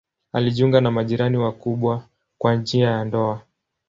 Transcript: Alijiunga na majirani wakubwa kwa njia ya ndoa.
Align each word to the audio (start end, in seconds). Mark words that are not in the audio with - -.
Alijiunga 0.33 0.81
na 0.81 0.91
majirani 0.91 1.37
wakubwa 1.37 2.07
kwa 2.37 2.55
njia 2.55 2.89
ya 2.89 3.05
ndoa. 3.05 3.41